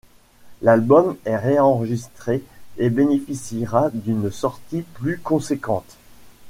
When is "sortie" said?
4.31-4.81